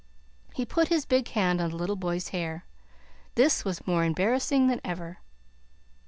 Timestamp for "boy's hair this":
1.95-3.63